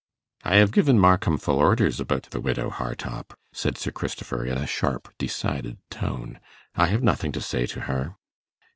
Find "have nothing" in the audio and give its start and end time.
6.87-7.31